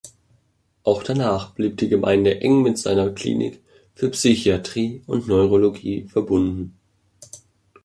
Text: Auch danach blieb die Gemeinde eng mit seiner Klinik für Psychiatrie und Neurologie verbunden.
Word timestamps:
Auch 0.83 1.03
danach 1.03 1.51
blieb 1.53 1.77
die 1.77 1.87
Gemeinde 1.87 2.41
eng 2.41 2.63
mit 2.63 2.79
seiner 2.79 3.11
Klinik 3.11 3.61
für 3.93 4.09
Psychiatrie 4.09 5.03
und 5.05 5.27
Neurologie 5.27 6.07
verbunden. 6.07 6.75